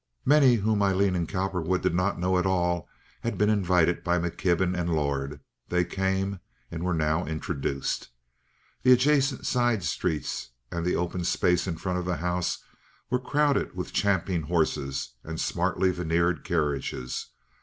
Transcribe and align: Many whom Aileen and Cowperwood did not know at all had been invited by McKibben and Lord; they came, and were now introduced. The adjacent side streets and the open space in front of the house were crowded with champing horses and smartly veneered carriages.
Many 0.25 0.55
whom 0.55 0.81
Aileen 0.81 1.15
and 1.15 1.29
Cowperwood 1.29 1.83
did 1.83 1.93
not 1.93 2.17
know 2.19 2.39
at 2.39 2.45
all 2.47 2.89
had 3.21 3.37
been 3.37 3.51
invited 3.51 4.03
by 4.03 4.17
McKibben 4.17 4.75
and 4.75 4.89
Lord; 4.91 5.41
they 5.69 5.85
came, 5.85 6.39
and 6.71 6.83
were 6.83 6.95
now 6.95 7.23
introduced. 7.27 8.09
The 8.81 8.93
adjacent 8.93 9.45
side 9.45 9.83
streets 9.83 10.49
and 10.71 10.83
the 10.87 10.95
open 10.95 11.23
space 11.23 11.67
in 11.67 11.77
front 11.77 11.99
of 11.99 12.05
the 12.05 12.17
house 12.17 12.63
were 13.11 13.19
crowded 13.19 13.75
with 13.75 13.93
champing 13.93 14.41
horses 14.41 15.11
and 15.23 15.39
smartly 15.39 15.91
veneered 15.91 16.43
carriages. 16.43 17.27